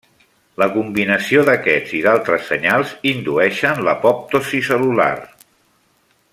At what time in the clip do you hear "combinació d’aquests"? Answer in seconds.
0.77-1.93